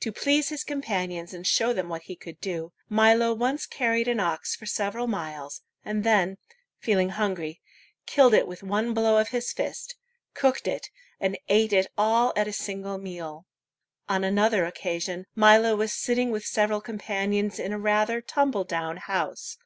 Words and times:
To 0.00 0.10
please 0.10 0.48
his 0.48 0.64
companions 0.64 1.34
and 1.34 1.46
show 1.46 1.74
them 1.74 1.90
what 1.90 2.04
he 2.04 2.16
could 2.16 2.40
do, 2.40 2.72
Milo 2.88 3.34
once 3.34 3.66
carried 3.66 4.08
an 4.08 4.18
ox 4.18 4.56
for 4.56 4.64
several 4.64 5.06
miles, 5.06 5.60
and 5.84 6.02
then, 6.02 6.38
feeling 6.78 7.10
hungry, 7.10 7.60
killed 8.06 8.32
it 8.32 8.48
with 8.48 8.62
one 8.62 8.94
blow 8.94 9.18
of 9.18 9.28
his 9.28 9.52
fist, 9.52 9.96
cooked 10.32 10.66
it, 10.66 10.88
and 11.20 11.36
ate 11.50 11.74
it 11.74 11.88
all 11.98 12.32
at 12.36 12.48
a 12.48 12.54
single 12.54 12.96
meal. 12.96 13.44
On 14.08 14.24
another 14.24 14.64
occasion, 14.64 15.26
Milo 15.34 15.76
was 15.76 15.92
sitting 15.92 16.30
with 16.30 16.46
several 16.46 16.80
companions 16.80 17.58
in 17.58 17.70
a 17.74 17.78
rather 17.78 18.22
tumble 18.22 18.64
down 18.64 18.96
house. 18.96 19.58